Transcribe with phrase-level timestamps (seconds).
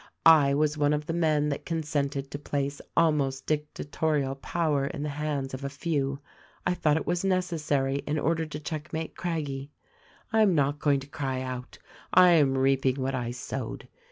[0.25, 5.09] I was one of the men that consented to place almost dictatorial power in the
[5.09, 6.17] hands of a few;
[6.65, 9.69] I thought it was necessary in order to checkmate Craggie.
[10.33, 11.77] I am not going to cry out—
[12.15, 13.87] I am reaping what I sowed.